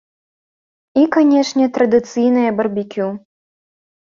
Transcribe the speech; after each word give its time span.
І, 1.01 1.03
канешне, 1.17 1.67
традыцыйнае 1.75 2.47
барбекю. 2.61 3.09